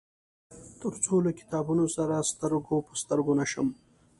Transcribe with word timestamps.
تر 0.79 0.93
څو 1.03 1.13
له 1.25 1.31
کتابونه 1.39 1.83
سره 1.95 2.27
سترګو 2.31 2.75
په 2.87 2.93
سترګو 3.01 3.33
نشم. 3.41 3.67